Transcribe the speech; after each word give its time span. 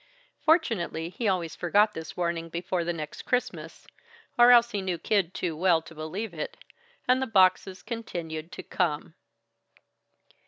Fortunately 0.43 1.09
he 1.09 1.27
always 1.27 1.55
forgot 1.55 1.93
this 1.93 2.17
warning 2.17 2.49
before 2.49 2.83
the 2.83 2.91
next 2.91 3.21
Christmas 3.21 3.85
or 4.35 4.49
else 4.49 4.71
he 4.71 4.81
knew 4.81 4.97
Kid 4.97 5.31
too 5.35 5.55
well 5.55 5.79
to 5.83 5.93
believe 5.93 6.33
it 6.33 6.57
and 7.07 7.21
the 7.21 7.27
boxes 7.27 7.83
continued 7.83 8.51
to 8.53 8.63
come. 8.63 9.13